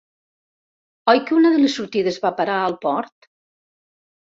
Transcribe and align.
¿Oi 1.11 1.19
que 1.25 1.35
una 1.39 1.51
de 1.55 1.61
les 1.61 1.77
sortides 1.81 2.19
va 2.25 2.33
a 2.33 2.37
parar 2.41 2.57
al 2.65 2.77
port? 2.89 3.31